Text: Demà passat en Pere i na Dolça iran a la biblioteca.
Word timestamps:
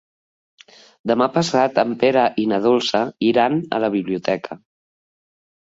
Demà 1.11 1.27
passat 1.35 1.77
en 1.83 1.93
Pere 2.05 2.25
i 2.45 2.47
na 2.53 2.59
Dolça 2.65 3.03
iran 3.29 3.61
a 3.79 3.83
la 3.87 3.93
biblioteca. 3.99 4.61